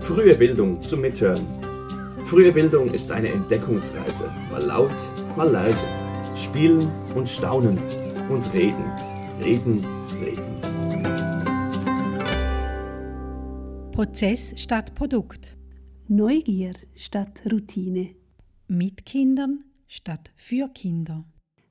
Frühe 0.00 0.34
Bildung 0.36 0.80
zum 0.80 1.00
Mithören. 1.00 1.46
Frühe 2.26 2.52
Bildung 2.52 2.92
ist 2.92 3.10
eine 3.10 3.28
Entdeckungsreise, 3.28 4.30
mal 4.50 4.62
laut, 4.62 4.96
mal 5.36 5.50
leise. 5.50 5.84
Spielen 6.36 6.90
und 7.14 7.28
staunen 7.28 7.78
und 8.30 8.52
reden, 8.52 8.84
reden, 9.42 9.84
reden. 10.22 10.54
Prozess 13.92 14.54
statt 14.60 14.94
Produkt. 14.94 15.56
Neugier 16.08 16.74
statt 16.96 17.42
Routine. 17.50 18.14
Mit 18.68 19.04
Kindern 19.06 19.64
statt 19.86 20.32
für 20.36 20.68
Kinder. 20.68 21.24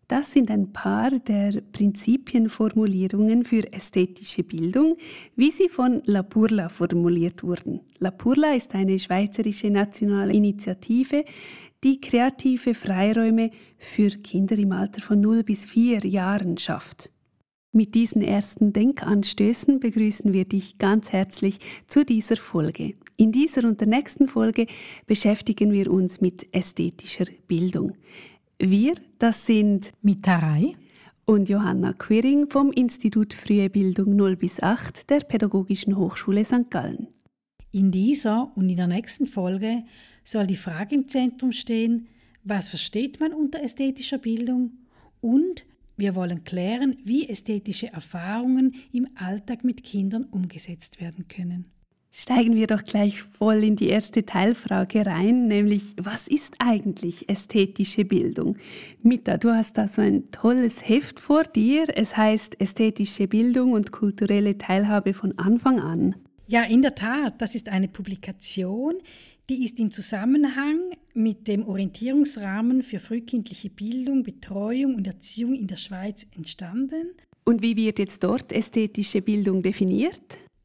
Das 0.07 0.31
sind 0.33 0.51
ein 0.51 0.73
paar 0.73 1.11
der 1.11 1.61
Prinzipienformulierungen 1.71 3.45
für 3.45 3.71
ästhetische 3.71 4.43
Bildung, 4.43 4.97
wie 5.35 5.51
sie 5.51 5.69
von 5.69 6.01
La 6.05 6.23
Purla 6.23 6.69
formuliert 6.69 7.43
wurden. 7.43 7.79
La 7.99 8.11
Purla 8.11 8.53
ist 8.53 8.75
eine 8.75 8.99
schweizerische 8.99 9.69
nationale 9.69 10.33
Initiative, 10.33 11.23
die 11.83 11.99
kreative 11.99 12.73
Freiräume 12.73 13.51
für 13.77 14.09
Kinder 14.09 14.57
im 14.57 14.71
Alter 14.71 15.01
von 15.01 15.19
0 15.21 15.43
bis 15.43 15.65
4 15.65 16.05
Jahren 16.05 16.57
schafft. 16.57 17.09
Mit 17.75 17.95
diesen 17.95 18.21
ersten 18.21 18.71
Denkanstößen 18.71 19.79
begrüßen 19.79 20.31
wir 20.31 20.45
dich 20.45 20.77
ganz 20.77 21.11
herzlich 21.11 21.59
zu 21.87 22.05
dieser 22.05 22.35
Folge. 22.35 22.93
In 23.17 23.31
dieser 23.31 23.67
und 23.67 23.81
der 23.81 23.87
nächsten 23.87 24.27
Folge 24.27 24.67
beschäftigen 25.07 25.71
wir 25.71 25.91
uns 25.91 26.21
mit 26.21 26.53
ästhetischer 26.53 27.25
Bildung. 27.47 27.93
Wir, 28.59 28.93
das 29.19 29.45
sind 29.45 29.91
Mitarei 30.01 30.75
und 31.25 31.49
Johanna 31.49 31.93
Quiring 31.93 32.49
vom 32.49 32.71
Institut 32.71 33.33
Frühe 33.33 33.69
Bildung 33.69 34.15
0 34.15 34.35
bis 34.35 34.61
8 34.61 35.09
der 35.09 35.21
Pädagogischen 35.21 35.97
Hochschule 35.97 36.45
St. 36.45 36.69
Gallen. 36.69 37.07
In 37.71 37.91
dieser 37.91 38.51
und 38.55 38.69
in 38.69 38.77
der 38.77 38.87
nächsten 38.87 39.25
Folge 39.25 39.83
soll 40.23 40.47
die 40.47 40.55
Frage 40.55 40.95
im 40.95 41.07
Zentrum 41.07 41.51
stehen, 41.51 42.07
was 42.43 42.69
versteht 42.69 43.19
man 43.19 43.33
unter 43.33 43.61
ästhetischer 43.61 44.19
Bildung 44.19 44.71
und 45.19 45.65
wir 45.97 46.15
wollen 46.15 46.43
klären, 46.43 46.97
wie 47.03 47.29
ästhetische 47.29 47.87
Erfahrungen 47.91 48.75
im 48.91 49.07
Alltag 49.15 49.63
mit 49.63 49.83
Kindern 49.83 50.25
umgesetzt 50.25 51.01
werden 51.01 51.27
können. 51.27 51.72
Steigen 52.15 52.55
wir 52.55 52.67
doch 52.67 52.83
gleich 52.83 53.23
voll 53.23 53.63
in 53.63 53.75
die 53.75 53.87
erste 53.87 54.23
Teilfrage 54.23 55.03
rein, 55.03 55.47
nämlich 55.47 55.95
was 55.97 56.27
ist 56.27 56.53
eigentlich 56.59 57.27
ästhetische 57.27 58.05
Bildung? 58.05 58.57
Mita, 59.01 59.37
du 59.37 59.49
hast 59.49 59.79
da 59.79 59.87
so 59.87 59.99
ein 60.01 60.29
tolles 60.29 60.87
Heft 60.87 61.19
vor 61.19 61.41
dir. 61.41 61.85
Es 61.95 62.15
heißt 62.15 62.61
Ästhetische 62.61 63.27
Bildung 63.27 63.71
und 63.71 63.91
kulturelle 63.91 64.59
Teilhabe 64.59 65.15
von 65.15 65.39
Anfang 65.39 65.79
an. 65.79 66.15
Ja, 66.45 66.61
in 66.65 66.83
der 66.83 66.93
Tat, 66.93 67.41
das 67.41 67.55
ist 67.55 67.67
eine 67.67 67.87
Publikation, 67.87 68.93
die 69.49 69.65
ist 69.65 69.79
im 69.79 69.91
Zusammenhang 69.91 70.77
mit 71.15 71.47
dem 71.47 71.67
Orientierungsrahmen 71.67 72.83
für 72.83 72.99
frühkindliche 72.99 73.71
Bildung, 73.71 74.21
Betreuung 74.21 74.93
und 74.93 75.07
Erziehung 75.07 75.55
in 75.55 75.65
der 75.65 75.77
Schweiz 75.77 76.27
entstanden. 76.35 77.07
Und 77.43 77.63
wie 77.63 77.75
wird 77.75 77.97
jetzt 77.97 78.23
dort 78.23 78.53
ästhetische 78.53 79.23
Bildung 79.23 79.63
definiert? 79.63 80.21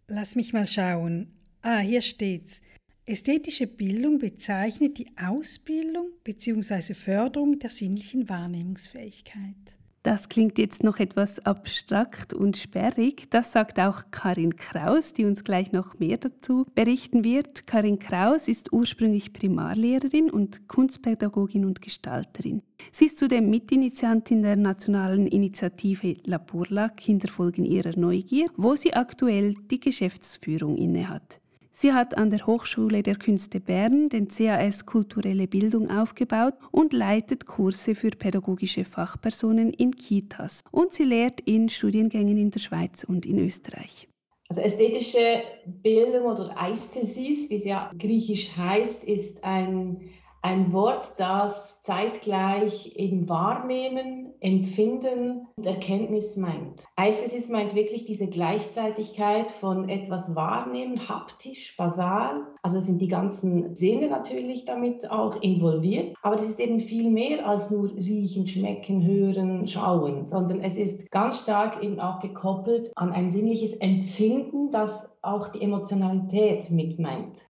Lass 0.09 0.37
mich 0.37 0.53
mal 0.53 0.67
schauen. 0.67 1.29
Ah, 1.63 1.81
hier 1.81 2.01
steht's. 2.01 2.63
Ästhetische 3.05 3.67
Bildung 3.67 4.19
bezeichnet 4.19 4.99
die 4.99 5.07
Ausbildung 5.17 6.09
bzw. 6.25 6.95
Förderung 6.95 7.59
der 7.59 7.71
sinnlichen 7.71 8.29
Wahrnehmungsfähigkeit. 8.29 9.79
Das 10.03 10.29
klingt 10.29 10.59
jetzt 10.59 10.85
noch 10.85 11.01
etwas 11.01 11.39
abstrakt 11.45 12.33
und 12.33 12.57
sperrig. 12.57 13.31
Das 13.31 13.53
sagt 13.53 13.81
auch 13.81 14.05
Karin 14.11 14.57
Kraus, 14.57 15.13
die 15.13 15.25
uns 15.25 15.43
gleich 15.43 15.73
noch 15.73 15.99
mehr 15.99 16.17
dazu 16.17 16.67
berichten 16.75 17.25
wird. 17.25 17.67
Karin 17.67 17.99
Kraus 17.99 18.47
ist 18.47 18.73
ursprünglich 18.73 19.33
Primarlehrerin 19.33 20.31
und 20.31 20.69
Kunstpädagogin 20.69 21.65
und 21.65 21.83
Gestalterin. 21.83 22.63
Sie 22.93 23.07
ist 23.07 23.19
zudem 23.19 23.51
Mitinitiantin 23.51 24.43
der 24.43 24.57
nationalen 24.57 25.27
Initiative 25.27 26.17
La 26.25 26.39
Purla 26.39 26.89
Kinder 26.91 27.29
folgen 27.29 27.65
ihrer 27.65 27.99
Neugier, 27.99 28.47
wo 28.57 28.77
sie 28.77 28.95
aktuell 28.95 29.57
die 29.71 29.81
Geschäftsführung 29.81 30.77
innehat. 30.77 31.41
Sie 31.81 31.93
hat 31.93 32.19
an 32.19 32.31
der 32.31 32.45
Hochschule 32.45 33.05
der 33.05 33.15
Künste 33.15 33.61
Bern 33.61 34.09
den 34.09 34.27
CAS 34.27 34.85
Kulturelle 34.85 35.47
Bildung 35.47 35.89
aufgebaut 35.89 36.55
und 36.73 36.93
leitet 36.93 37.47
Kurse 37.47 37.95
für 37.95 38.11
pädagogische 38.11 38.85
Fachpersonen 38.85 39.73
in 39.73 39.95
Kitas. 39.95 40.65
Und 40.73 40.93
sie 40.95 41.05
lehrt 41.05 41.41
in 41.43 41.69
Studiengängen 41.69 42.37
in 42.37 42.51
der 42.51 42.59
Schweiz 42.59 43.05
und 43.05 43.25
in 43.25 43.39
Österreich. 43.39 44.09
Also 44.49 44.61
ästhetische 44.61 45.43
Bildung 45.67 46.25
oder 46.25 46.61
Aesthesis, 46.61 47.49
wie 47.49 47.55
es 47.59 47.65
ja 47.65 47.93
griechisch 47.97 48.57
heißt, 48.57 49.05
ist 49.05 49.45
ein 49.45 50.01
ein 50.43 50.73
Wort, 50.73 51.15
das 51.19 51.83
zeitgleich 51.83 52.97
in 52.97 53.29
Wahrnehmen, 53.29 54.33
Empfinden 54.41 55.47
und 55.57 55.67
Erkenntnis 55.67 56.37
meint. 56.37 56.85
Eisthesis 56.97 57.49
meint 57.49 57.75
wirklich 57.75 58.05
diese 58.05 58.29
Gleichzeitigkeit 58.29 59.51
von 59.51 59.89
etwas 59.89 60.35
wahrnehmen, 60.37 61.09
haptisch, 61.09 61.77
basal. 61.77 62.47
Also 62.63 62.79
sind 62.79 63.01
die 63.01 63.09
ganzen 63.09 63.75
Sinne 63.75 64.09
natürlich 64.09 64.65
damit 64.65 65.11
auch 65.11 65.41
involviert. 65.43 66.15
Aber 66.23 66.37
das 66.37 66.49
ist 66.49 66.61
eben 66.61 66.81
viel 66.81 67.11
mehr 67.11 67.49
als 67.49 67.71
nur 67.71 67.91
riechen, 67.95 68.47
schmecken, 68.47 69.05
hören, 69.05 69.67
schauen, 69.67 70.29
sondern 70.29 70.61
es 70.61 70.77
ist 70.77 71.11
ganz 71.11 71.43
stark 71.43 71.83
eben 71.83 71.99
auch 71.99 72.21
gekoppelt 72.21 72.93
an 72.97 73.13
ein 73.13 73.29
sinnliches 73.29 73.73
Empfinden, 73.75 74.71
das 74.71 75.11
auch 75.23 75.49
die 75.49 75.63
Emotionalität 75.63 76.71
mit 76.71 76.99
meint. 76.99 77.49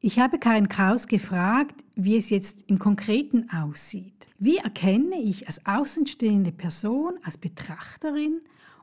Ich 0.00 0.20
habe 0.20 0.38
Karin 0.38 0.68
Kraus 0.68 1.08
gefragt, 1.08 1.74
wie 2.00 2.16
es 2.16 2.30
jetzt 2.30 2.62
im 2.68 2.78
Konkreten 2.78 3.50
aussieht. 3.50 4.28
Wie 4.38 4.58
erkenne 4.58 5.20
ich 5.20 5.48
als 5.48 5.66
außenstehende 5.66 6.52
Person, 6.52 7.18
als 7.24 7.36
Betrachterin, 7.38 8.40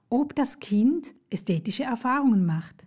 ob 0.10 0.36
das 0.36 0.60
Kind 0.60 1.16
ästhetische 1.30 1.84
Erfahrungen 1.84 2.46
macht? 2.46 2.86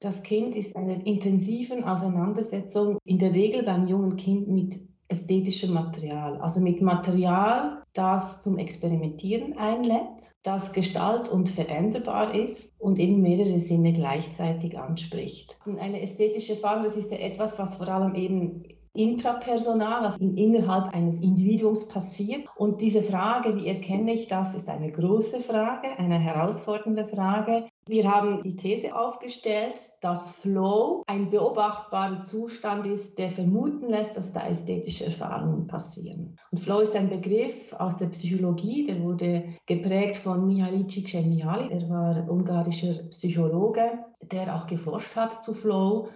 Das 0.00 0.22
Kind 0.22 0.56
ist 0.56 0.74
in 0.74 0.84
einer 0.84 1.06
intensiven 1.06 1.84
Auseinandersetzung 1.84 2.96
in 3.04 3.18
der 3.18 3.34
Regel 3.34 3.62
beim 3.62 3.86
jungen 3.86 4.16
Kind 4.16 4.48
mit 4.48 4.80
ästhetischem 5.08 5.74
Material, 5.74 6.40
also 6.40 6.60
mit 6.60 6.80
Material, 6.80 7.82
das 7.92 8.40
zum 8.40 8.56
Experimentieren 8.56 9.58
einlädt, 9.58 10.32
das 10.42 10.72
gestalt- 10.72 11.28
und 11.28 11.50
veränderbar 11.50 12.34
ist 12.34 12.72
und 12.78 12.98
eben 12.98 13.20
mehrere 13.20 13.58
Sinne 13.58 13.92
gleichzeitig 13.92 14.78
anspricht. 14.78 15.58
Und 15.66 15.78
eine 15.78 16.00
ästhetische 16.00 16.54
Erfahrung, 16.54 16.84
das 16.84 16.96
ist 16.96 17.12
ja 17.12 17.18
etwas, 17.18 17.58
was 17.58 17.74
vor 17.74 17.88
allem 17.88 18.14
eben 18.14 18.64
intrapersonal, 18.92 20.04
also 20.04 20.18
innerhalb 20.20 20.92
eines 20.94 21.20
Individuums 21.20 21.88
passiert. 21.88 22.46
Und 22.56 22.80
diese 22.80 23.02
Frage, 23.02 23.56
wie 23.56 23.68
erkenne 23.68 24.12
ich 24.12 24.26
das, 24.26 24.54
ist 24.54 24.68
eine 24.68 24.90
große 24.90 25.40
Frage, 25.40 25.88
eine 25.98 26.18
herausfordernde 26.18 27.06
Frage. 27.06 27.68
Wir 27.86 28.10
haben 28.10 28.42
die 28.42 28.56
These 28.56 28.94
aufgestellt, 28.94 29.80
dass 30.00 30.30
Flow 30.30 31.02
ein 31.06 31.30
beobachtbarer 31.30 32.22
Zustand 32.22 32.86
ist, 32.86 33.18
der 33.18 33.30
vermuten 33.30 33.88
lässt, 33.88 34.16
dass 34.16 34.32
da 34.32 34.46
ästhetische 34.46 35.06
Erfahrungen 35.06 35.66
passieren. 35.66 36.36
Und 36.50 36.58
Flow 36.58 36.80
ist 36.80 36.94
ein 36.94 37.08
Begriff 37.08 37.72
aus 37.72 37.96
der 37.98 38.06
Psychologie, 38.06 38.86
der 38.86 39.00
wurde 39.02 39.44
geprägt 39.66 40.18
von 40.18 40.46
Mihaly 40.46 40.86
Csikszentmihalyi, 40.86 41.70
er 41.70 41.88
war 41.88 42.30
ungarischer 42.30 42.94
Psychologe, 43.10 44.04
der 44.30 44.54
auch 44.54 44.66
geforscht 44.66 45.16
hat 45.16 45.42
zu 45.42 45.54
Flow 45.54 46.08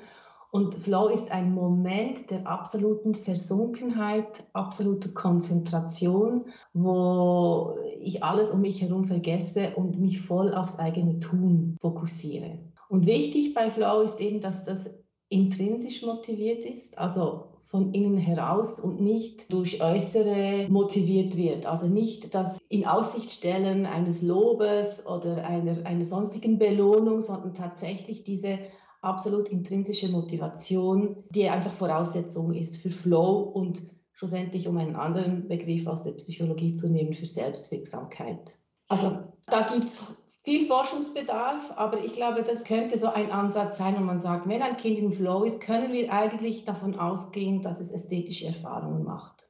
und 0.55 0.77
Flow 0.77 1.09
ist 1.09 1.33
ein 1.33 1.53
Moment 1.53 2.31
der 2.31 2.47
absoluten 2.47 3.17
Versunkenheit, 3.17 4.45
absoluter 4.53 5.09
Konzentration, 5.09 6.45
wo 6.73 7.77
ich 8.01 8.23
alles 8.23 8.53
um 8.53 8.61
mich 8.61 8.81
herum 8.81 9.05
vergesse 9.05 9.73
und 9.75 9.99
mich 9.99 10.21
voll 10.21 10.55
aufs 10.55 10.79
eigene 10.79 11.19
Tun 11.19 11.77
fokussiere. 11.81 12.61
Und 12.89 13.05
wichtig 13.05 13.53
bei 13.53 13.69
Flow 13.69 14.03
ist 14.03 14.21
eben, 14.21 14.41
dass 14.41 14.65
das 14.65 14.89
intrinsisch 15.29 16.05
motiviert 16.05 16.65
ist, 16.65 16.99
also 16.99 17.47
von 17.67 17.93
innen 17.93 18.17
heraus 18.17 18.79
und 18.79 19.00
nicht 19.00 19.53
durch 19.53 19.83
Äußere 19.83 20.69
motiviert 20.69 21.37
wird. 21.37 21.67
Also 21.67 21.89
nicht 21.89 22.33
das 22.33 22.59
in 22.69 22.87
Aussicht 22.87 23.33
stellen 23.33 23.87
eines 23.87 24.23
Lobes 24.23 25.05
oder 25.05 25.45
einer, 25.45 25.85
einer 25.85 26.05
sonstigen 26.05 26.59
Belohnung, 26.59 27.23
sondern 27.23 27.55
tatsächlich 27.55 28.23
diese 28.23 28.61
absolut 29.05 29.49
intrinsische 29.49 30.09
Motivation, 30.09 31.25
die 31.31 31.49
einfach 31.49 31.73
Voraussetzung 31.73 32.53
ist 32.53 32.77
für 32.79 32.91
Flow 32.91 33.41
und 33.41 33.83
schlussendlich, 34.12 34.67
um 34.69 34.77
einen 34.79 34.97
anderen 34.97 35.49
Begriff 35.49 35.87
aus 35.87 36.03
der 36.03 36.12
Psychologie 36.12 36.75
zu 36.75 36.89
nehmen, 36.89 37.15
für 37.15 37.27
Selbstwirksamkeit. 37.27 38.59
Also 38.89 39.19
da 39.47 39.67
gibt 39.67 39.87
es 39.87 40.03
viel 40.43 40.67
Forschungsbedarf, 40.67 41.73
aber 41.77 42.05
ich 42.05 42.15
glaube, 42.15 42.43
das 42.43 42.65
könnte 42.65 42.99
so 42.99 43.09
ein 43.09 43.31
Ansatz 43.31 43.79
sein, 43.79 43.97
wo 43.97 44.01
man 44.01 44.21
sagt, 44.21 44.49
wenn 44.49 44.62
ein 44.62 44.77
Kind 44.77 44.99
im 44.99 45.12
Flow 45.12 45.43
ist, 45.45 45.61
können 45.61 45.93
wir 45.93 46.12
eigentlich 46.12 46.65
davon 46.65 46.99
ausgehen, 46.99 47.62
dass 47.62 47.81
es 47.81 47.91
ästhetische 47.91 48.47
Erfahrungen 48.47 49.05
macht. 49.05 49.49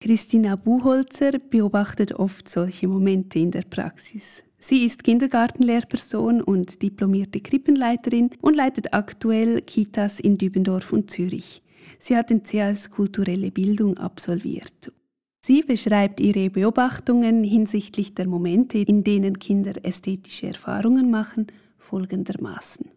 Christina 0.00 0.56
Buchholzer 0.56 1.38
beobachtet 1.38 2.12
oft 2.12 2.48
solche 2.48 2.86
Momente 2.86 3.38
in 3.38 3.50
der 3.50 3.62
Praxis. 3.62 4.42
Sie 4.58 4.84
ist 4.84 5.04
Kindergartenlehrperson 5.04 6.42
und 6.42 6.82
diplomierte 6.82 7.40
Krippenleiterin 7.40 8.30
und 8.40 8.54
leitet 8.54 8.92
aktuell 8.94 9.62
Kitas 9.62 10.18
in 10.20 10.38
Dübendorf 10.38 10.92
und 10.92 11.10
Zürich. 11.10 11.62
Sie 11.98 12.16
hat 12.16 12.30
den 12.30 12.42
CAS 12.42 12.90
Kulturelle 12.90 13.50
Bildung 13.50 13.96
absolviert. 13.96 14.92
Sie 15.40 15.62
beschreibt 15.62 16.20
ihre 16.20 16.50
Beobachtungen 16.50 17.44
hinsichtlich 17.44 18.14
der 18.14 18.26
Momente, 18.26 18.78
in 18.78 19.04
denen 19.04 19.38
Kinder 19.38 19.72
ästhetische 19.84 20.48
Erfahrungen 20.48 21.10
machen, 21.10 21.46
folgendermaßen. 21.78 22.95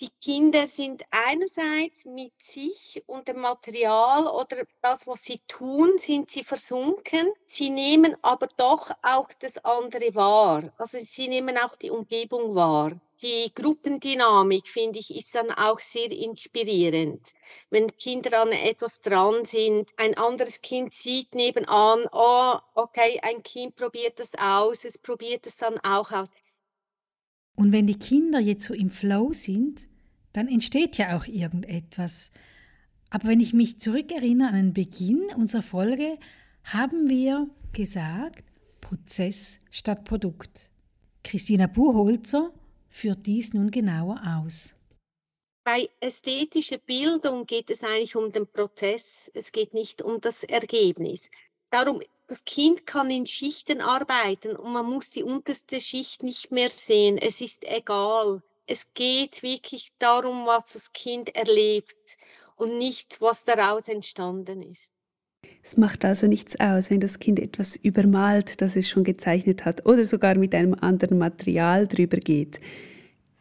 Die 0.00 0.08
Kinder 0.18 0.66
sind 0.66 1.02
einerseits 1.10 2.06
mit 2.06 2.32
sich 2.42 3.02
und 3.06 3.28
dem 3.28 3.40
Material 3.40 4.26
oder 4.28 4.64
das, 4.80 5.06
was 5.06 5.22
sie 5.24 5.40
tun, 5.46 5.98
sind 5.98 6.30
sie 6.30 6.42
versunken. 6.42 7.30
Sie 7.44 7.68
nehmen 7.68 8.16
aber 8.22 8.48
doch 8.56 8.90
auch 9.02 9.28
das 9.40 9.62
andere 9.62 10.14
wahr. 10.14 10.72
Also 10.78 10.98
sie 11.02 11.28
nehmen 11.28 11.58
auch 11.58 11.76
die 11.76 11.90
Umgebung 11.90 12.54
wahr. 12.54 12.98
Die 13.20 13.52
Gruppendynamik, 13.54 14.68
finde 14.68 14.98
ich, 14.98 15.14
ist 15.14 15.34
dann 15.34 15.50
auch 15.50 15.80
sehr 15.80 16.10
inspirierend. 16.10 17.34
Wenn 17.68 17.94
Kinder 17.94 18.40
an 18.40 18.52
etwas 18.52 19.02
dran 19.02 19.44
sind, 19.44 19.90
ein 19.98 20.16
anderes 20.16 20.62
Kind 20.62 20.94
sieht 20.94 21.34
nebenan, 21.34 22.06
oh, 22.12 22.54
okay, 22.74 23.20
ein 23.22 23.42
Kind 23.42 23.76
probiert 23.76 24.18
das 24.18 24.32
aus, 24.36 24.86
es 24.86 24.96
probiert 24.96 25.44
es 25.44 25.58
dann 25.58 25.78
auch 25.80 26.10
aus. 26.10 26.28
Und 27.56 27.72
wenn 27.72 27.86
die 27.86 27.98
Kinder 27.98 28.38
jetzt 28.38 28.64
so 28.64 28.74
im 28.74 28.90
Flow 28.90 29.32
sind, 29.32 29.88
dann 30.32 30.48
entsteht 30.48 30.96
ja 30.96 31.16
auch 31.16 31.26
irgendetwas. 31.26 32.30
Aber 33.10 33.28
wenn 33.28 33.40
ich 33.40 33.52
mich 33.52 33.80
zurückerinnere 33.80 34.50
an 34.50 34.54
den 34.54 34.74
Beginn 34.74 35.28
unserer 35.36 35.62
Folge, 35.62 36.18
haben 36.64 37.08
wir 37.08 37.48
gesagt, 37.72 38.44
Prozess 38.80 39.60
statt 39.70 40.04
Produkt. 40.04 40.70
Christina 41.22 41.66
Buchholzer 41.66 42.52
führt 42.88 43.26
dies 43.26 43.52
nun 43.52 43.70
genauer 43.70 44.20
aus. 44.38 44.72
Bei 45.64 45.88
ästhetischer 46.00 46.78
Bildung 46.78 47.46
geht 47.46 47.70
es 47.70 47.84
eigentlich 47.84 48.16
um 48.16 48.32
den 48.32 48.46
Prozess, 48.46 49.30
es 49.34 49.52
geht 49.52 49.74
nicht 49.74 50.02
um 50.02 50.20
das 50.20 50.42
Ergebnis. 50.42 51.30
Darum, 51.70 52.00
das 52.30 52.44
Kind 52.44 52.86
kann 52.86 53.10
in 53.10 53.26
Schichten 53.26 53.80
arbeiten 53.80 54.56
und 54.56 54.72
man 54.72 54.86
muss 54.86 55.10
die 55.10 55.22
unterste 55.22 55.80
Schicht 55.80 56.22
nicht 56.22 56.50
mehr 56.50 56.70
sehen. 56.70 57.18
Es 57.18 57.40
ist 57.40 57.64
egal 57.64 58.42
es 58.70 58.94
geht 58.94 59.42
wirklich 59.42 59.90
darum, 59.98 60.46
was 60.46 60.72
das 60.72 60.92
Kind 60.92 61.34
erlebt 61.34 62.16
und 62.54 62.78
nicht, 62.78 63.20
was 63.20 63.44
daraus 63.44 63.88
entstanden 63.88 64.62
ist. 64.62 64.92
Es 65.64 65.76
macht 65.76 66.04
also 66.04 66.28
nichts 66.28 66.58
aus, 66.60 66.88
wenn 66.88 67.00
das 67.00 67.18
Kind 67.18 67.40
etwas 67.40 67.74
übermalt, 67.74 68.60
das 68.60 68.76
es 68.76 68.88
schon 68.88 69.02
gezeichnet 69.02 69.64
hat, 69.64 69.86
oder 69.86 70.04
sogar 70.04 70.36
mit 70.36 70.54
einem 70.54 70.74
anderen 70.74 71.18
Material 71.18 71.88
drüber 71.88 72.18
geht. 72.18 72.60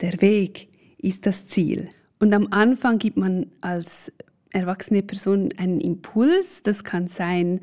Der 0.02 0.20
Weg 0.20 0.68
ist 0.98 1.28
das 1.28 1.46
Ziel. 1.46 1.90
Und 2.18 2.34
am 2.34 2.48
Anfang 2.50 2.98
gibt 2.98 3.18
man 3.18 3.52
als 3.62 4.12
erwachsene 4.50 5.04
Person 5.04 5.54
einen 5.58 5.80
Impuls. 5.80 6.64
Das 6.64 6.84
kann 6.84 7.08
sein, 7.08 7.62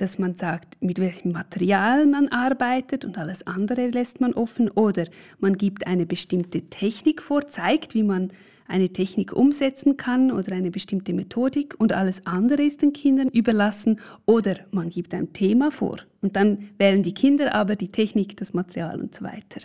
dass 0.00 0.18
man 0.18 0.34
sagt, 0.34 0.80
mit 0.80 0.98
welchem 0.98 1.32
Material 1.32 2.06
man 2.06 2.28
arbeitet 2.28 3.04
und 3.04 3.18
alles 3.18 3.46
andere 3.46 3.88
lässt 3.88 4.20
man 4.20 4.32
offen 4.32 4.70
oder 4.70 5.04
man 5.38 5.58
gibt 5.58 5.86
eine 5.86 6.06
bestimmte 6.06 6.62
Technik 6.62 7.20
vor, 7.20 7.48
zeigt, 7.48 7.94
wie 7.94 8.02
man 8.02 8.32
eine 8.66 8.88
Technik 8.88 9.32
umsetzen 9.32 9.96
kann 9.96 10.30
oder 10.32 10.52
eine 10.54 10.70
bestimmte 10.70 11.12
Methodik 11.12 11.74
und 11.78 11.92
alles 11.92 12.24
andere 12.24 12.62
ist 12.62 12.82
den 12.82 12.92
Kindern 12.92 13.28
überlassen 13.28 14.00
oder 14.26 14.60
man 14.70 14.88
gibt 14.88 15.12
ein 15.12 15.32
Thema 15.32 15.70
vor 15.70 15.98
und 16.22 16.36
dann 16.36 16.70
wählen 16.78 17.02
die 17.02 17.14
Kinder 17.14 17.54
aber 17.54 17.76
die 17.76 17.90
Technik, 17.90 18.36
das 18.36 18.54
Material 18.54 19.00
und 19.00 19.14
so 19.14 19.24
weiter. 19.24 19.60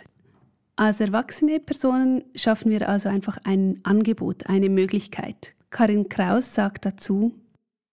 Als 0.74 1.00
erwachsene 1.00 1.60
Personen 1.60 2.24
schaffen 2.34 2.70
wir 2.70 2.86
also 2.86 3.08
einfach 3.08 3.38
ein 3.44 3.80
Angebot, 3.84 4.46
eine 4.46 4.68
Möglichkeit. 4.68 5.54
Karin 5.70 6.08
Kraus 6.10 6.54
sagt 6.54 6.84
dazu, 6.84 7.32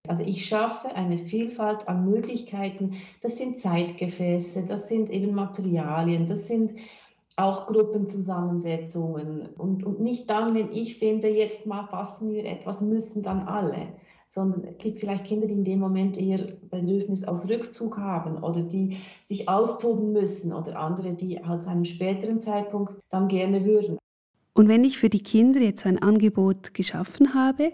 also 0.07 0.23
ich 0.23 0.45
schaffe 0.45 0.93
eine 0.95 1.17
Vielfalt 1.17 1.87
an 1.87 2.09
Möglichkeiten. 2.09 2.95
Das 3.21 3.37
sind 3.37 3.59
Zeitgefäße, 3.59 4.65
das 4.67 4.89
sind 4.89 5.09
eben 5.09 5.33
Materialien, 5.33 6.27
das 6.27 6.47
sind 6.47 6.73
auch 7.37 7.67
Gruppenzusammensetzungen. 7.67 9.47
Und, 9.57 9.85
und 9.85 10.01
nicht 10.01 10.29
dann, 10.29 10.55
wenn 10.55 10.71
ich 10.73 10.97
finde, 10.97 11.29
jetzt 11.29 11.65
mal 11.65 11.83
passen 11.83 12.33
wir 12.33 12.45
etwas, 12.45 12.81
müssen 12.81 13.23
dann 13.23 13.47
alle. 13.47 13.87
Sondern 14.27 14.63
es 14.65 14.77
gibt 14.79 14.99
vielleicht 14.99 15.25
Kinder, 15.25 15.47
die 15.47 15.53
in 15.53 15.63
dem 15.63 15.79
Moment 15.79 16.17
eher 16.17 16.47
Bedürfnis 16.69 17.23
auf 17.23 17.47
Rückzug 17.47 17.97
haben 17.97 18.43
oder 18.43 18.61
die 18.61 18.97
sich 19.25 19.47
austoben 19.47 20.11
müssen 20.11 20.51
oder 20.51 20.77
andere, 20.77 21.13
die 21.13 21.39
halt 21.39 21.63
zu 21.63 21.69
einem 21.69 21.85
späteren 21.85 22.41
Zeitpunkt 22.41 22.95
dann 23.09 23.27
gerne 23.27 23.63
würden. 23.63 23.97
Und 24.53 24.67
wenn 24.67 24.83
ich 24.83 24.97
für 24.97 25.09
die 25.09 25.23
Kinder 25.23 25.61
jetzt 25.61 25.83
so 25.83 25.89
ein 25.89 26.01
Angebot 26.01 26.73
geschaffen 26.73 27.33
habe, 27.33 27.71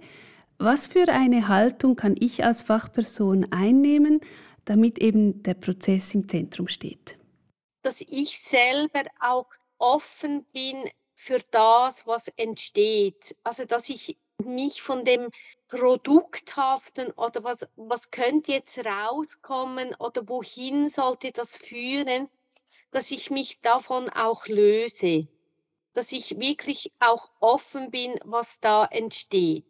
was 0.60 0.88
für 0.88 1.08
eine 1.08 1.48
Haltung 1.48 1.96
kann 1.96 2.16
ich 2.20 2.44
als 2.44 2.62
Fachperson 2.62 3.52
einnehmen, 3.52 4.20
damit 4.66 5.00
eben 5.00 5.42
der 5.42 5.54
Prozess 5.54 6.14
im 6.14 6.28
Zentrum 6.28 6.68
steht? 6.68 7.18
Dass 7.82 8.02
ich 8.02 8.38
selber 8.40 9.04
auch 9.22 9.48
offen 9.78 10.44
bin 10.52 10.76
für 11.16 11.40
das, 11.52 12.06
was 12.06 12.28
entsteht. 12.36 13.36
Also 13.44 13.66
dass 13.66 13.90
ich 13.90 14.18
mich 14.38 14.82
von 14.82 15.06
dem 15.06 15.30
Produkthaften 15.70 17.12
oder 17.12 17.44
was, 17.44 17.68
was 17.76 18.12
könnte 18.12 18.52
jetzt 18.52 18.80
rauskommen 18.80 19.96
oder 19.96 20.28
wohin 20.28 20.90
sollte 20.90 21.32
das 21.32 21.56
führen, 21.56 22.28
dass 22.92 23.12
ich 23.12 23.32
mich 23.32 23.62
davon 23.62 24.10
auch 24.10 24.48
löse. 24.48 25.28
Dass 25.94 26.12
ich 26.12 26.40
wirklich 26.40 26.92
auch 27.00 27.30
offen 27.40 27.92
bin, 27.92 28.16
was 28.24 28.60
da 28.60 28.86
entsteht. 28.86 29.66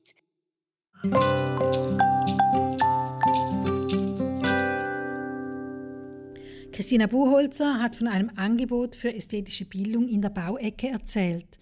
Christina 6.74 7.08
Buchholzer 7.08 7.80
hat 7.82 7.96
von 7.96 8.08
einem 8.08 8.30
Angebot 8.36 8.98
für 8.98 9.14
ästhetische 9.14 9.64
Bildung 9.64 10.10
in 10.10 10.22
der 10.22 10.30
Bauecke 10.30 10.90
erzählt. 10.90 11.58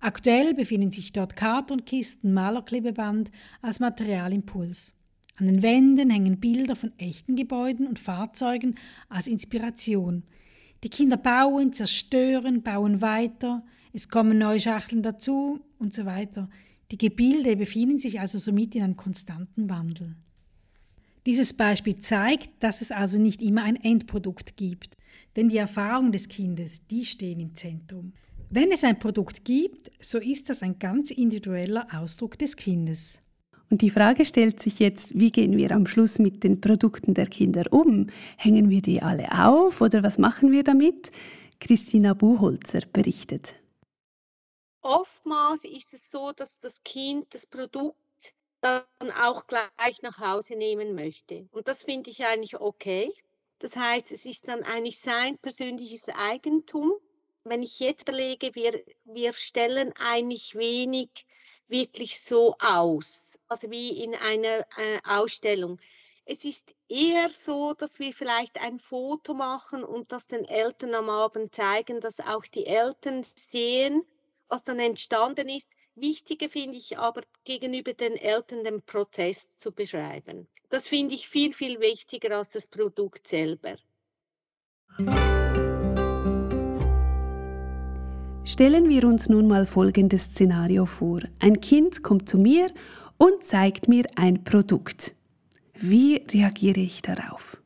Aktuell 0.00 0.54
befinden 0.54 0.90
sich 0.90 1.12
dort 1.12 1.36
Kartonkisten, 1.36 2.34
Malerklebeband 2.34 3.30
als 3.62 3.78
Materialimpuls. 3.78 4.94
An 5.36 5.46
den 5.46 5.62
Wänden 5.62 6.10
hängen 6.10 6.40
Bilder 6.40 6.74
von 6.74 6.90
echten 6.98 7.36
Gebäuden 7.36 7.86
und 7.86 8.00
Fahrzeugen 8.00 8.74
als 9.08 9.28
Inspiration. 9.28 10.24
Die 10.82 10.90
Kinder 10.90 11.16
bauen, 11.16 11.72
zerstören, 11.72 12.64
bauen 12.64 13.00
weiter, 13.00 13.64
es 13.92 14.08
kommen 14.08 14.38
neue 14.38 14.58
Schachteln 14.58 15.04
dazu 15.04 15.60
und 15.78 15.94
so 15.94 16.06
weiter. 16.06 16.48
Die 16.90 16.98
Gebilde 16.98 17.56
befinden 17.56 17.98
sich 17.98 18.20
also 18.20 18.38
somit 18.38 18.74
in 18.74 18.82
einem 18.82 18.96
konstanten 18.96 19.70
Wandel. 19.70 20.16
Dieses 21.26 21.54
Beispiel 21.54 22.00
zeigt, 22.00 22.62
dass 22.62 22.82
es 22.82 22.90
also 22.90 23.20
nicht 23.20 23.40
immer 23.40 23.62
ein 23.62 23.76
Endprodukt 23.76 24.56
gibt, 24.56 24.98
denn 25.36 25.48
die 25.48 25.56
Erfahrungen 25.56 26.12
des 26.12 26.28
Kindes, 26.28 26.86
die 26.86 27.04
stehen 27.04 27.40
im 27.40 27.54
Zentrum. 27.54 28.12
Wenn 28.50 28.70
es 28.70 28.84
ein 28.84 28.98
Produkt 28.98 29.44
gibt, 29.44 29.90
so 30.00 30.18
ist 30.18 30.50
das 30.50 30.62
ein 30.62 30.78
ganz 30.78 31.10
individueller 31.10 31.88
Ausdruck 31.92 32.38
des 32.38 32.56
Kindes. 32.56 33.20
Und 33.70 33.80
die 33.80 33.90
Frage 33.90 34.26
stellt 34.26 34.62
sich 34.62 34.78
jetzt, 34.78 35.18
wie 35.18 35.30
gehen 35.30 35.56
wir 35.56 35.72
am 35.72 35.86
Schluss 35.86 36.18
mit 36.18 36.44
den 36.44 36.60
Produkten 36.60 37.14
der 37.14 37.26
Kinder 37.26 37.64
um? 37.72 38.08
Hängen 38.36 38.68
wir 38.68 38.82
die 38.82 39.00
alle 39.00 39.26
auf 39.32 39.80
oder 39.80 40.02
was 40.02 40.18
machen 40.18 40.52
wir 40.52 40.62
damit? 40.62 41.10
Christina 41.58 42.12
Buchholzer 42.12 42.80
berichtet. 42.92 43.54
Oftmals 44.84 45.64
ist 45.64 45.94
es 45.94 46.10
so, 46.10 46.32
dass 46.32 46.60
das 46.60 46.84
Kind 46.84 47.32
das 47.32 47.46
Produkt 47.46 47.96
dann 48.60 48.84
auch 49.18 49.46
gleich 49.46 50.02
nach 50.02 50.18
Hause 50.18 50.56
nehmen 50.56 50.94
möchte. 50.94 51.48
Und 51.52 51.68
das 51.68 51.82
finde 51.82 52.10
ich 52.10 52.22
eigentlich 52.26 52.60
okay. 52.60 53.10
Das 53.60 53.76
heißt, 53.76 54.12
es 54.12 54.26
ist 54.26 54.46
dann 54.46 54.62
eigentlich 54.62 54.98
sein 54.98 55.38
persönliches 55.38 56.10
Eigentum. 56.10 56.92
Wenn 57.44 57.62
ich 57.62 57.80
jetzt 57.80 58.02
überlege, 58.02 58.54
wir, 58.54 58.78
wir 59.06 59.32
stellen 59.32 59.94
eigentlich 59.98 60.54
wenig 60.54 61.08
wirklich 61.66 62.20
so 62.20 62.54
aus, 62.58 63.38
also 63.48 63.70
wie 63.70 64.02
in 64.04 64.14
einer 64.14 64.66
äh, 64.76 64.98
Ausstellung. 65.08 65.80
Es 66.26 66.44
ist 66.44 66.74
eher 66.90 67.30
so, 67.30 67.72
dass 67.72 67.98
wir 67.98 68.12
vielleicht 68.12 68.60
ein 68.60 68.78
Foto 68.78 69.32
machen 69.32 69.82
und 69.82 70.12
das 70.12 70.26
den 70.26 70.44
Eltern 70.44 70.94
am 70.94 71.08
Abend 71.08 71.54
zeigen, 71.54 72.00
dass 72.00 72.20
auch 72.20 72.44
die 72.44 72.66
Eltern 72.66 73.22
sehen, 73.22 74.04
was 74.48 74.64
dann 74.64 74.78
entstanden 74.78 75.48
ist. 75.48 75.70
Wichtiger 75.94 76.48
finde 76.48 76.76
ich 76.76 76.98
aber 76.98 77.22
gegenüber 77.44 77.92
den 77.92 78.16
Eltern 78.16 78.64
den 78.64 78.82
Prozess 78.82 79.48
zu 79.56 79.72
beschreiben. 79.72 80.48
Das 80.70 80.88
finde 80.88 81.14
ich 81.14 81.28
viel, 81.28 81.52
viel 81.52 81.80
wichtiger 81.80 82.36
als 82.36 82.50
das 82.50 82.66
Produkt 82.66 83.28
selber. 83.28 83.76
Stellen 88.44 88.88
wir 88.88 89.04
uns 89.04 89.28
nun 89.28 89.48
mal 89.48 89.66
folgendes 89.66 90.24
Szenario 90.24 90.86
vor. 90.86 91.20
Ein 91.38 91.60
Kind 91.60 92.02
kommt 92.02 92.28
zu 92.28 92.38
mir 92.38 92.70
und 93.16 93.44
zeigt 93.44 93.88
mir 93.88 94.04
ein 94.16 94.44
Produkt. 94.44 95.14
Wie 95.74 96.16
reagiere 96.30 96.80
ich 96.80 97.02
darauf? 97.02 97.56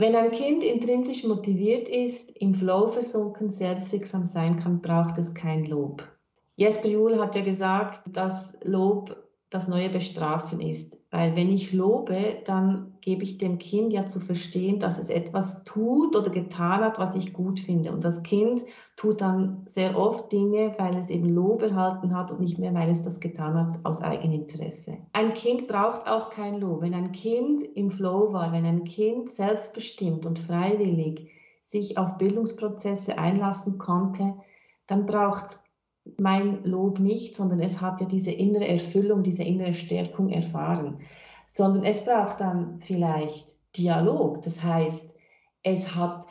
Wenn 0.00 0.14
ein 0.14 0.30
Kind 0.30 0.62
intrinsisch 0.62 1.24
motiviert 1.24 1.88
ist, 1.88 2.30
im 2.36 2.54
Flow 2.54 2.88
versunken, 2.92 3.50
selbstwirksam 3.50 4.26
sein 4.26 4.56
kann, 4.56 4.80
braucht 4.80 5.18
es 5.18 5.34
kein 5.34 5.64
Lob. 5.64 6.06
Jesper 6.54 6.86
Juhl 6.86 7.18
hat 7.18 7.34
ja 7.34 7.42
gesagt, 7.42 8.02
dass 8.06 8.56
Lob 8.62 9.27
das 9.50 9.66
neue 9.66 9.88
Bestrafen 9.88 10.60
ist. 10.60 10.98
Weil 11.10 11.34
wenn 11.34 11.48
ich 11.48 11.72
lobe, 11.72 12.42
dann 12.44 12.98
gebe 13.00 13.22
ich 13.22 13.38
dem 13.38 13.58
Kind 13.58 13.94
ja 13.94 14.06
zu 14.06 14.20
verstehen, 14.20 14.78
dass 14.78 14.98
es 14.98 15.08
etwas 15.08 15.64
tut 15.64 16.14
oder 16.14 16.28
getan 16.28 16.80
hat, 16.80 16.98
was 16.98 17.14
ich 17.14 17.32
gut 17.32 17.60
finde. 17.60 17.92
Und 17.92 18.04
das 18.04 18.22
Kind 18.22 18.62
tut 18.96 19.22
dann 19.22 19.62
sehr 19.64 19.96
oft 19.96 20.30
Dinge, 20.30 20.74
weil 20.76 20.96
es 20.98 21.08
eben 21.08 21.30
Lob 21.30 21.62
erhalten 21.62 22.14
hat 22.14 22.30
und 22.30 22.40
nicht 22.40 22.58
mehr, 22.58 22.74
weil 22.74 22.90
es 22.90 23.02
das 23.02 23.20
getan 23.20 23.54
hat 23.54 23.80
aus 23.84 24.02
Eigeninteresse. 24.02 24.98
Ein 25.14 25.32
Kind 25.32 25.66
braucht 25.66 26.06
auch 26.06 26.28
kein 26.28 26.60
Lob. 26.60 26.82
Wenn 26.82 26.92
ein 26.92 27.12
Kind 27.12 27.62
im 27.62 27.90
Flow 27.90 28.34
war, 28.34 28.52
wenn 28.52 28.66
ein 28.66 28.84
Kind 28.84 29.30
selbstbestimmt 29.30 30.26
und 30.26 30.38
freiwillig 30.38 31.30
sich 31.68 31.96
auf 31.96 32.18
Bildungsprozesse 32.18 33.16
einlassen 33.16 33.78
konnte, 33.78 34.34
dann 34.86 35.06
braucht 35.06 35.46
es 35.50 35.67
mein 36.18 36.64
Lob 36.64 36.98
nicht, 36.98 37.36
sondern 37.36 37.60
es 37.60 37.80
hat 37.80 38.00
ja 38.00 38.06
diese 38.06 38.30
innere 38.30 38.66
Erfüllung, 38.66 39.22
diese 39.22 39.42
innere 39.42 39.74
Stärkung 39.74 40.30
erfahren. 40.30 41.00
Sondern 41.46 41.84
es 41.84 42.04
braucht 42.04 42.40
dann 42.40 42.80
vielleicht 42.80 43.56
Dialog. 43.76 44.42
Das 44.42 44.62
heißt, 44.62 45.16
es 45.62 45.94
hat, 45.94 46.26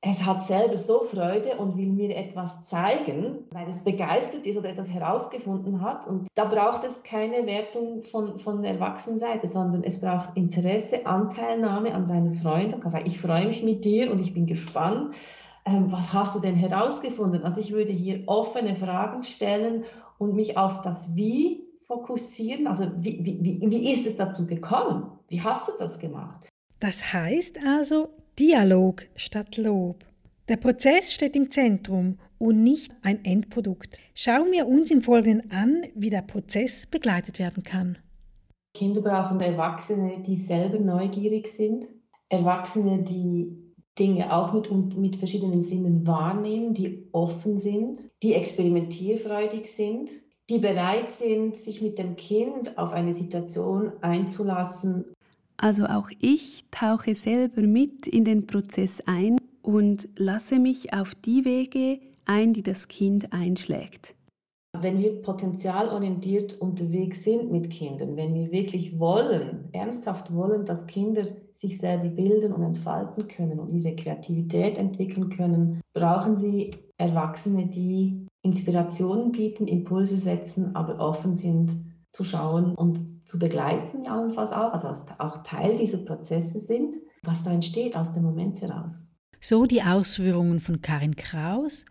es 0.00 0.24
hat 0.24 0.46
selber 0.46 0.76
so 0.76 1.00
Freude 1.00 1.56
und 1.56 1.76
will 1.76 1.92
mir 1.92 2.16
etwas 2.16 2.68
zeigen, 2.68 3.46
weil 3.50 3.68
es 3.68 3.80
begeistert 3.80 4.46
ist 4.46 4.56
oder 4.56 4.70
etwas 4.70 4.92
herausgefunden 4.92 5.80
hat. 5.80 6.06
Und 6.06 6.26
da 6.34 6.44
braucht 6.44 6.84
es 6.84 7.02
keine 7.02 7.46
Wertung 7.46 8.02
von, 8.02 8.38
von 8.38 8.62
der 8.62 8.72
Erwachsenenseite, 8.72 9.46
sondern 9.46 9.84
es 9.84 10.00
braucht 10.00 10.36
Interesse, 10.36 11.06
Anteilnahme 11.06 11.94
an 11.94 12.06
seinen 12.06 12.34
Freunden. 12.34 12.72
Man 12.72 12.80
kann 12.80 12.90
sagen, 12.90 13.06
ich 13.06 13.20
freue 13.20 13.46
mich 13.46 13.62
mit 13.62 13.84
dir 13.84 14.10
und 14.10 14.20
ich 14.20 14.34
bin 14.34 14.46
gespannt 14.46 15.14
ähm, 15.64 15.92
was 15.92 16.12
hast 16.12 16.34
du 16.34 16.40
denn 16.40 16.56
herausgefunden? 16.56 17.44
Also 17.44 17.60
ich 17.60 17.72
würde 17.72 17.92
hier 17.92 18.22
offene 18.26 18.76
Fragen 18.76 19.22
stellen 19.22 19.84
und 20.18 20.34
mich 20.34 20.56
auf 20.56 20.82
das 20.82 21.14
Wie 21.14 21.64
fokussieren. 21.86 22.66
Also 22.66 22.90
wie, 22.96 23.24
wie, 23.24 23.60
wie 23.60 23.92
ist 23.92 24.06
es 24.06 24.16
dazu 24.16 24.46
gekommen? 24.46 25.10
Wie 25.28 25.40
hast 25.40 25.68
du 25.68 25.72
das 25.78 25.98
gemacht? 25.98 26.48
Das 26.80 27.12
heißt 27.12 27.58
also 27.64 28.08
Dialog 28.38 29.06
statt 29.14 29.56
Lob. 29.56 30.04
Der 30.48 30.56
Prozess 30.56 31.12
steht 31.12 31.36
im 31.36 31.50
Zentrum 31.50 32.18
und 32.38 32.62
nicht 32.62 32.92
ein 33.02 33.24
Endprodukt. 33.24 33.98
Schauen 34.14 34.50
wir 34.50 34.66
uns 34.66 34.90
im 34.90 35.02
Folgenden 35.02 35.52
an, 35.52 35.84
wie 35.94 36.10
der 36.10 36.22
Prozess 36.22 36.86
begleitet 36.86 37.38
werden 37.38 37.62
kann. 37.62 37.98
Kinder 38.74 39.02
brauchen 39.02 39.40
Erwachsene, 39.40 40.22
die 40.26 40.36
selber 40.36 40.78
neugierig 40.78 41.46
sind, 41.48 41.86
Erwachsene, 42.30 43.02
die 43.02 43.61
Dinge 43.98 44.32
auch 44.32 44.52
mit, 44.52 44.96
mit 44.96 45.16
verschiedenen 45.16 45.62
Sinnen 45.62 46.06
wahrnehmen, 46.06 46.74
die 46.74 47.08
offen 47.12 47.58
sind, 47.58 47.98
die 48.22 48.34
experimentierfreudig 48.34 49.70
sind, 49.70 50.10
die 50.48 50.58
bereit 50.58 51.12
sind, 51.12 51.56
sich 51.56 51.82
mit 51.82 51.98
dem 51.98 52.16
Kind 52.16 52.78
auf 52.78 52.92
eine 52.92 53.12
Situation 53.12 53.92
einzulassen. 54.00 55.04
Also 55.56 55.84
auch 55.84 56.10
ich 56.20 56.64
tauche 56.70 57.14
selber 57.14 57.62
mit 57.62 58.06
in 58.06 58.24
den 58.24 58.46
Prozess 58.46 59.00
ein 59.06 59.36
und 59.62 60.08
lasse 60.16 60.58
mich 60.58 60.92
auf 60.92 61.14
die 61.14 61.44
Wege 61.44 62.00
ein, 62.24 62.52
die 62.52 62.62
das 62.62 62.88
Kind 62.88 63.32
einschlägt. 63.32 64.14
Wenn 64.78 64.98
wir 64.98 65.20
potenzialorientiert 65.20 66.58
unterwegs 66.58 67.24
sind 67.24 67.52
mit 67.52 67.70
Kindern, 67.70 68.16
wenn 68.16 68.34
wir 68.34 68.50
wirklich 68.50 68.98
wollen, 68.98 69.68
ernsthaft 69.72 70.32
wollen, 70.34 70.64
dass 70.64 70.86
Kinder 70.86 71.26
sich 71.54 71.78
selber 71.78 72.08
bilden 72.08 72.54
und 72.54 72.62
entfalten 72.62 73.28
können 73.28 73.60
und 73.60 73.68
ihre 73.68 73.94
Kreativität 73.94 74.78
entwickeln 74.78 75.28
können, 75.28 75.82
brauchen 75.92 76.40
sie 76.40 76.74
Erwachsene, 76.96 77.66
die 77.66 78.26
Inspirationen 78.40 79.32
bieten, 79.32 79.68
Impulse 79.68 80.16
setzen, 80.16 80.74
aber 80.74 80.98
offen 80.98 81.36
sind 81.36 81.72
zu 82.10 82.24
schauen 82.24 82.74
und 82.74 83.12
zu 83.24 83.38
begleiten, 83.38 84.06
allenfalls 84.06 84.52
auch, 84.52 84.72
also 84.72 84.88
auch 85.18 85.42
Teil 85.42 85.76
dieser 85.76 85.98
Prozesse 85.98 86.60
sind, 86.60 86.96
was 87.22 87.44
da 87.44 87.52
entsteht 87.52 87.96
aus 87.96 88.12
dem 88.12 88.24
Moment 88.24 88.60
heraus. 88.62 89.06
So 89.40 89.66
die 89.66 89.82
Ausführungen 89.82 90.60
von 90.60 90.80
Karin 90.80 91.16
Kraus, 91.16 91.84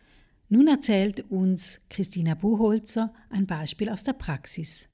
nun 0.51 0.67
erzählt 0.67 1.31
uns 1.31 1.87
Christina 1.89 2.35
Buchholzer 2.35 3.13
ein 3.29 3.47
Beispiel 3.47 3.89
aus 3.89 4.03
der 4.03 4.11
Praxis. 4.11 4.89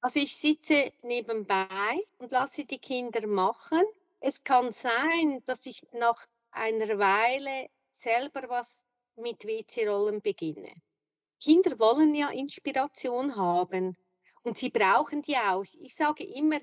Also 0.00 0.20
ich 0.20 0.36
sitze 0.36 0.92
nebenbei 1.02 1.66
und 2.18 2.30
lasse 2.30 2.64
die 2.64 2.78
Kinder 2.78 3.26
machen. 3.26 3.82
Es 4.20 4.44
kann 4.44 4.70
sein, 4.70 5.42
dass 5.44 5.66
ich 5.66 5.84
nach 5.92 6.24
einer 6.52 7.00
Weile 7.00 7.68
selber 7.90 8.48
was 8.48 8.84
mit 9.16 9.44
WC-Rollen 9.44 10.22
beginne. 10.22 10.72
Kinder 11.40 11.76
wollen 11.80 12.14
ja 12.14 12.30
Inspiration 12.30 13.34
haben 13.34 13.96
und 14.44 14.56
sie 14.56 14.70
brauchen 14.70 15.22
die 15.22 15.36
auch. 15.36 15.64
Ich 15.80 15.96
sage 15.96 16.22
immer, 16.22 16.60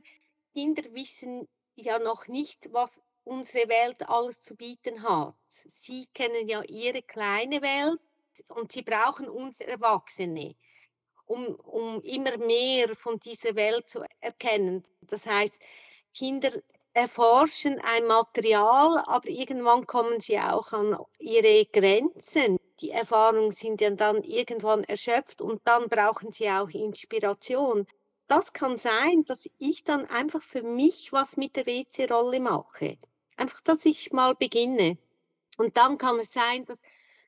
Kinder 0.53 0.83
wissen 0.93 1.49
ja 1.75 1.99
noch 1.99 2.29
nicht, 2.29 2.71
was 2.71 3.01
unsere 3.25 3.67
Welt 3.67 4.07
alles 4.07 4.41
zu 4.41 4.55
bieten 4.55 5.03
hat. 5.03 5.35
Sie 5.49 6.07
kennen 6.13 6.47
ja 6.47 6.63
ihre 6.63 7.01
kleine 7.01 7.61
Welt 7.61 7.99
und 8.47 8.71
sie 8.71 8.81
brauchen 8.81 9.29
uns 9.29 9.59
Erwachsene, 9.59 10.55
um, 11.25 11.55
um 11.55 12.01
immer 12.01 12.37
mehr 12.37 12.95
von 12.95 13.19
dieser 13.19 13.55
Welt 13.55 13.87
zu 13.87 14.03
erkennen. 14.19 14.85
Das 15.01 15.25
heißt, 15.25 15.59
Kinder 16.13 16.51
erforschen 16.93 17.79
ein 17.79 18.05
Material, 18.05 19.03
aber 19.07 19.27
irgendwann 19.27 19.87
kommen 19.87 20.19
sie 20.19 20.39
auch 20.39 20.71
an 20.73 20.97
ihre 21.17 21.65
Grenzen. 21.65 22.59
Die 22.81 22.91
Erfahrungen 22.91 23.51
sind 23.51 23.81
ja 23.81 23.89
dann 23.91 24.23
irgendwann 24.23 24.83
erschöpft 24.83 25.41
und 25.41 25.61
dann 25.65 25.89
brauchen 25.89 26.31
sie 26.31 26.49
auch 26.49 26.69
Inspiration. 26.69 27.87
Das 28.27 28.53
kann 28.53 28.77
sein, 28.77 29.23
dass 29.25 29.49
ich 29.57 29.83
dann 29.83 30.05
einfach 30.05 30.41
für 30.41 30.63
mich 30.63 31.11
was 31.11 31.37
mit 31.37 31.55
der 31.55 31.65
WC-Rolle 31.65 32.39
mache. 32.39 32.97
Einfach, 33.37 33.61
dass 33.61 33.85
ich 33.85 34.11
mal 34.11 34.35
beginne. 34.35 34.97
Und 35.57 35.77
dann 35.77 35.97
kann 35.97 36.19
es 36.19 36.31
sein, 36.31 36.65
dass 36.65 36.81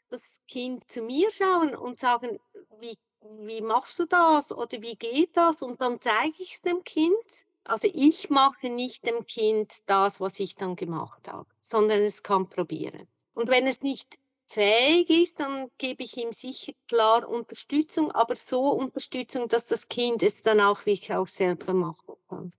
das 0.10 0.42
Kind 0.48 0.90
zu 0.90 1.02
mir 1.02 1.32
schauen 1.32 1.76
und 1.76 2.00
sagen, 2.00 2.40
wie, 2.80 2.98
wie 3.40 3.62
machst 3.62 4.00
du 4.00 4.06
das 4.06 4.52
oder 4.52 4.82
wie 4.82 4.96
geht 4.96 5.36
das? 5.36 5.62
Und 5.62 5.82
dann 5.82 6.00
zeige 6.00 6.36
ich 6.40 6.54
es 6.54 6.62
dem 6.62 6.84
Kind. 6.84 7.16
Also 7.64 7.90
ich 7.92 8.30
mache 8.30 8.70
nicht 8.70 9.06
dem 9.06 9.26
Kind 9.26 9.74
das, 9.88 10.20
was 10.20 10.40
ich 10.40 10.56
dann 10.56 10.76
gemacht 10.76 11.28
habe, 11.28 11.50
sondern 11.60 12.02
es 12.02 12.22
kann 12.22 12.48
probieren. 12.48 13.08
Und 13.34 13.50
wenn 13.50 13.66
es 13.66 13.82
nicht 13.82 14.20
fähig 14.46 15.10
ist, 15.10 15.40
dann 15.40 15.70
gebe 15.78 16.04
ich 16.04 16.16
ihm 16.18 16.32
sicher 16.32 16.74
klar 16.88 17.28
Unterstützung, 17.28 18.12
aber 18.12 18.36
so 18.36 18.70
Unterstützung, 18.70 19.48
dass 19.48 19.68
das 19.68 19.88
Kind 19.88 20.22
es 20.22 20.44
dann 20.44 20.62
auch 20.62 20.86
wirklich 20.86 21.14
auch 21.14 21.28
selber 21.28 21.74
machen 21.74 22.16
kann. 22.30 22.52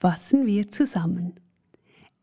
Fassen 0.00 0.46
wir 0.46 0.70
zusammen. 0.70 1.38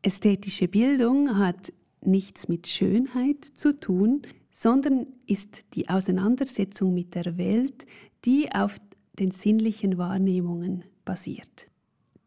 Ästhetische 0.02 0.68
Bildung 0.68 1.38
hat 1.38 1.72
nichts 2.06 2.48
mit 2.48 2.68
Schönheit 2.68 3.46
zu 3.56 3.80
tun, 3.80 4.22
sondern 4.52 5.08
ist 5.26 5.64
die 5.74 5.90
Auseinandersetzung 5.90 6.94
mit 6.94 7.16
der 7.16 7.38
Welt, 7.38 7.86
die 8.26 8.52
auf 8.52 8.78
den 9.20 9.32
sinnlichen 9.32 9.98
Wahrnehmungen 9.98 10.84
basiert. 11.06 11.68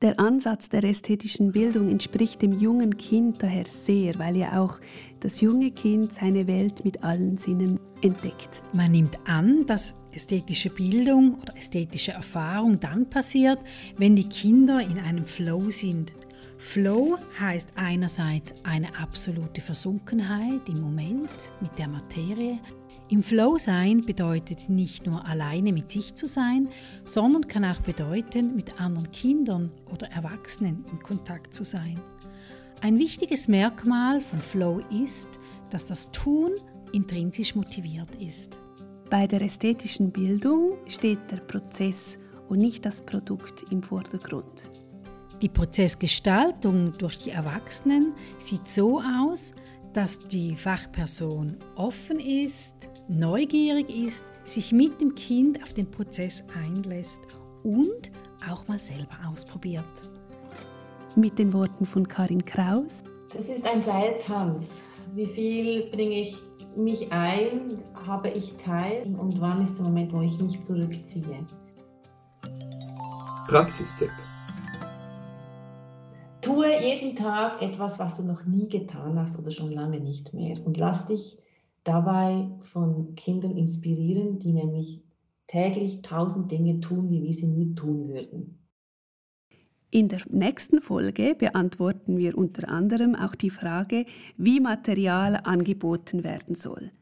Der 0.02 0.20
Ansatz 0.20 0.68
der 0.68 0.84
ästhetischen 0.84 1.52
Bildung 1.52 1.88
entspricht 1.88 2.42
dem 2.42 2.52
jungen 2.52 2.98
Kind 2.98 3.42
daher 3.42 3.64
sehr, 3.64 4.18
weil 4.18 4.36
ja 4.36 4.62
auch 4.62 4.78
das 5.20 5.40
junge 5.40 5.70
Kind 5.70 6.12
seine 6.12 6.46
Welt 6.46 6.84
mit 6.84 7.02
allen 7.02 7.38
Sinnen 7.38 7.80
entdeckt. 8.02 8.60
Man 8.74 8.92
nimmt 8.92 9.18
an, 9.26 9.64
dass 9.64 9.94
ästhetische 10.12 10.68
Bildung 10.68 11.36
oder 11.40 11.56
ästhetische 11.56 12.12
Erfahrung 12.12 12.78
dann 12.78 13.08
passiert, 13.08 13.58
wenn 13.96 14.14
die 14.16 14.28
Kinder 14.28 14.80
in 14.80 14.98
einem 14.98 15.24
Flow 15.24 15.70
sind, 15.70 16.12
Flow 16.58 17.18
heißt 17.38 17.68
einerseits 17.74 18.54
eine 18.64 18.98
absolute 18.98 19.60
Versunkenheit 19.60 20.68
im 20.68 20.80
Moment 20.80 21.52
mit 21.60 21.78
der 21.78 21.88
Materie. 21.88 22.58
Im 23.08 23.22
Flow 23.22 23.56
sein 23.56 24.04
bedeutet 24.04 24.68
nicht 24.68 25.06
nur 25.06 25.24
alleine 25.26 25.72
mit 25.72 25.90
sich 25.90 26.14
zu 26.14 26.26
sein, 26.26 26.68
sondern 27.04 27.46
kann 27.46 27.64
auch 27.64 27.80
bedeuten, 27.80 28.56
mit 28.56 28.80
anderen 28.80 29.10
Kindern 29.12 29.70
oder 29.92 30.08
Erwachsenen 30.08 30.84
in 30.90 31.00
Kontakt 31.00 31.54
zu 31.54 31.62
sein. 31.62 32.00
Ein 32.80 32.98
wichtiges 32.98 33.48
Merkmal 33.48 34.20
von 34.20 34.40
Flow 34.40 34.80
ist, 34.90 35.28
dass 35.70 35.86
das 35.86 36.10
Tun 36.10 36.52
intrinsisch 36.92 37.54
motiviert 37.54 38.14
ist. 38.16 38.58
Bei 39.10 39.26
der 39.26 39.42
ästhetischen 39.42 40.10
Bildung 40.10 40.78
steht 40.88 41.30
der 41.30 41.38
Prozess 41.38 42.18
und 42.48 42.58
nicht 42.58 42.84
das 42.84 43.02
Produkt 43.02 43.64
im 43.70 43.82
Vordergrund. 43.82 44.70
Die 45.42 45.50
Prozessgestaltung 45.50 46.92
durch 46.96 47.18
die 47.18 47.30
Erwachsenen 47.30 48.14
sieht 48.38 48.68
so 48.68 49.00
aus, 49.00 49.52
dass 49.92 50.18
die 50.18 50.56
Fachperson 50.56 51.58
offen 51.74 52.18
ist, 52.18 52.74
neugierig 53.08 53.90
ist, 53.90 54.24
sich 54.44 54.72
mit 54.72 55.00
dem 55.00 55.14
Kind 55.14 55.62
auf 55.62 55.74
den 55.74 55.90
Prozess 55.90 56.42
einlässt 56.54 57.20
und 57.64 58.10
auch 58.50 58.66
mal 58.66 58.80
selber 58.80 59.16
ausprobiert. 59.30 59.84
Mit 61.16 61.38
den 61.38 61.52
Worten 61.52 61.84
von 61.84 62.08
Karin 62.08 62.44
Kraus 62.44 63.02
Das 63.34 63.48
ist 63.48 63.66
ein 63.66 63.82
Seiltanz. 63.82 64.66
Wie 65.14 65.26
viel 65.26 65.90
bringe 65.90 66.20
ich 66.20 66.36
mich 66.76 67.12
ein, 67.12 67.82
habe 68.06 68.28
ich 68.30 68.56
teil 68.56 69.14
und 69.18 69.40
wann 69.40 69.62
ist 69.62 69.76
der 69.76 69.84
Moment, 69.84 70.12
wo 70.14 70.22
ich 70.22 70.38
mich 70.38 70.62
zurückziehe? 70.62 71.44
Praxistipp. 73.48 74.10
Tue 76.46 76.80
jeden 76.80 77.16
Tag 77.16 77.60
etwas, 77.60 77.98
was 77.98 78.16
du 78.16 78.22
noch 78.22 78.46
nie 78.46 78.68
getan 78.68 79.18
hast 79.18 79.36
oder 79.36 79.50
schon 79.50 79.72
lange 79.72 79.98
nicht 79.98 80.32
mehr 80.32 80.64
und 80.64 80.76
lass 80.76 81.06
dich 81.06 81.38
dabei 81.82 82.48
von 82.60 83.16
Kindern 83.16 83.56
inspirieren, 83.56 84.38
die 84.38 84.52
nämlich 84.52 85.02
täglich 85.48 86.02
tausend 86.02 86.52
Dinge 86.52 86.78
tun, 86.78 87.10
wie 87.10 87.24
wir 87.24 87.34
sie 87.34 87.48
nie 87.48 87.74
tun 87.74 88.06
würden. 88.08 88.60
In 89.90 90.08
der 90.08 90.20
nächsten 90.28 90.80
Folge 90.80 91.34
beantworten 91.34 92.16
wir 92.16 92.38
unter 92.38 92.68
anderem 92.68 93.16
auch 93.16 93.34
die 93.34 93.50
Frage, 93.50 94.06
wie 94.36 94.60
Material 94.60 95.40
angeboten 95.42 96.22
werden 96.22 96.54
soll. 96.54 96.92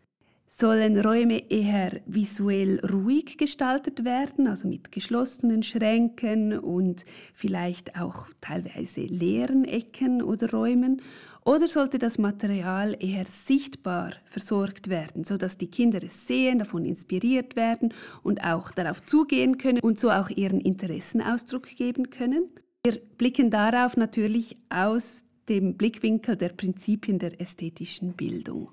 Sollen 0.57 1.01
Räume 1.01 1.51
eher 1.51 2.01
visuell 2.07 2.79
ruhig 2.87 3.39
gestaltet 3.39 4.05
werden, 4.05 4.47
also 4.47 4.69
mit 4.69 4.93
geschlossenen 4.93 5.65
Schränken 5.65 6.57
und 6.57 7.05
vielleicht 7.33 7.99
auch 8.01 8.29
teilweise 8.41 9.01
leeren 9.01 9.65
Ecken 9.65 10.23
oder 10.23 10.53
Räumen? 10.53 11.03
Oder 11.45 11.67
sollte 11.67 11.99
das 11.99 12.19
Material 12.19 12.97
eher 13.01 13.25
sichtbar 13.27 14.13
versorgt 14.31 14.89
werden, 14.89 15.25
sodass 15.25 15.59
die 15.59 15.67
Kinder 15.67 16.01
es 16.05 16.29
sehen, 16.29 16.61
davon 16.61 16.85
inspiriert 16.85 17.57
werden 17.57 17.93
und 18.23 18.45
auch 18.45 18.71
darauf 18.71 19.05
zugehen 19.05 19.59
können 19.59 19.81
und 19.81 19.99
so 19.99 20.13
auch 20.13 20.31
ihren 20.31 20.61
Interessen 20.61 21.21
Ausdruck 21.21 21.67
geben 21.75 22.11
können? 22.11 22.45
Wir 22.87 23.01
blicken 23.19 23.51
darauf 23.51 23.97
natürlich 23.97 24.57
aus 24.71 25.25
dem 25.49 25.77
Blickwinkel 25.77 26.37
der 26.37 26.51
Prinzipien 26.51 27.19
der 27.19 27.41
ästhetischen 27.41 28.13
Bildung. 28.13 28.69